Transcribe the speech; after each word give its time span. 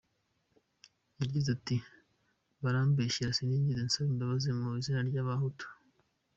Yagize 1.19 1.47
ati 1.57 1.75
“Barambeshyera 2.61 3.35
sinigeze 3.37 3.81
nsaba 3.85 4.09
imbabazi 4.13 4.47
mu 4.59 4.67
izina 4.79 4.99
ry’Abahutu. 5.09 5.65